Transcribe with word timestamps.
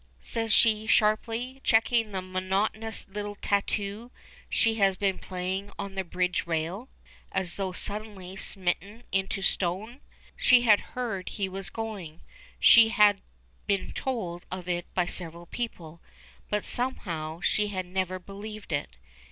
says 0.19 0.51
she, 0.51 0.87
sharply, 0.87 1.61
checking 1.63 2.11
the 2.11 2.23
monotonous 2.23 3.07
little 3.07 3.35
tattoo 3.35 4.09
she 4.49 4.73
has 4.73 4.95
been 4.95 5.19
playing 5.19 5.69
on 5.77 5.93
the 5.93 6.03
bridge 6.03 6.47
rail, 6.47 6.89
as 7.31 7.55
though 7.55 7.71
suddenly 7.71 8.35
smitten 8.35 9.03
into 9.11 9.43
stone. 9.43 9.99
She 10.35 10.61
had 10.63 10.79
heard 10.97 11.29
he 11.29 11.47
was 11.47 11.69
going, 11.69 12.21
she 12.59 12.89
had 12.89 13.21
been 13.67 13.91
told 13.91 14.43
of 14.49 14.67
it 14.67 14.91
by 14.95 15.05
several 15.05 15.45
people, 15.45 16.01
but 16.49 16.65
somehow 16.65 17.39
she 17.41 17.67
had 17.67 17.85
never 17.85 18.17
believed 18.17 18.71
it. 18.71 18.97